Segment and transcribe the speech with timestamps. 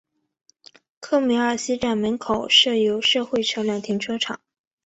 [0.99, 4.41] 科梅尔西站门口设有社会车辆停车场。